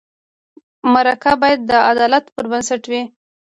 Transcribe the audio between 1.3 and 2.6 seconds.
باید د عدالت پر